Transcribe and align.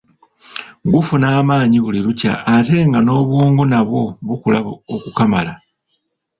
Gufuna 0.93 1.25
amaanyi 1.39 1.77
buli 1.83 1.99
lukya 2.05 2.33
ate 2.55 2.77
nga 2.89 2.99
n'obwongo 3.01 3.61
nabwo 3.71 4.01
bukula 4.25 4.59
okukamala. 4.95 5.53